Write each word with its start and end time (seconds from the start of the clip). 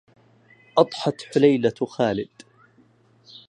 أضحت 0.77 1.21
حليلة 1.21 1.73
خالد 1.85 2.29